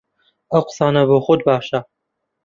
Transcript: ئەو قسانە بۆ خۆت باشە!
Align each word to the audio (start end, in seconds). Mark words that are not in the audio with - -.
ئەو 0.51 0.61
قسانە 0.69 1.03
بۆ 1.11 1.17
خۆت 1.25 1.41
باشە! 1.49 1.79